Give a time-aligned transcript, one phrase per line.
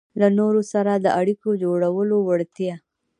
[0.17, 2.75] -له نورو سره د اړیکو جوړولو وړتیا